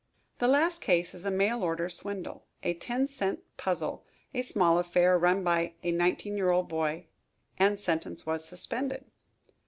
The 0.39 0.47
last 0.47 0.81
case 0.81 1.13
is 1.13 1.25
a 1.25 1.29
mail 1.29 1.63
order 1.63 1.87
swindle, 1.87 2.47
a 2.63 2.73
ten 2.73 3.07
cent 3.07 3.41
puzzle, 3.55 4.03
a 4.33 4.41
small 4.41 4.79
affair, 4.79 5.15
run 5.19 5.43
by 5.43 5.75
a 5.83 5.91
nineteen 5.91 6.35
year 6.37 6.49
old 6.49 6.67
boy, 6.67 7.05
and 7.59 7.79
sentence 7.79 8.25
was 8.25 8.43
suspended." 8.43 9.05